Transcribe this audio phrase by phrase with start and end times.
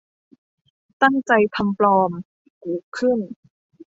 [1.01, 2.11] ตั้งใจทำปลอม
[2.63, 3.19] กุขึ้น